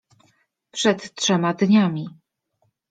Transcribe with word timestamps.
—Przed 0.75 1.15
trzema 1.15 1.53
dniami! 1.53 2.07